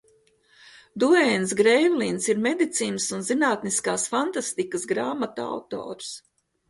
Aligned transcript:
Dueins 1.01 1.51
Greivlins 1.59 2.25
ir 2.35 2.41
medicīnas 2.45 3.05
un 3.17 3.21
zinātniskās 3.29 4.07
fantastikas 4.15 4.89
grāmatu 4.93 5.47
autors. 5.57 6.11